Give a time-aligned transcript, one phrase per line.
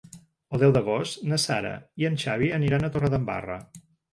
[0.55, 3.63] El deu d'agost na Sara i en Xavi aniran a Torredembarra.